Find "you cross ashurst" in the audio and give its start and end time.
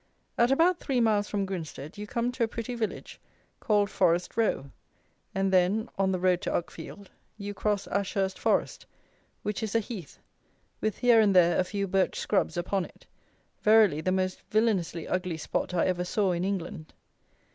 7.37-8.39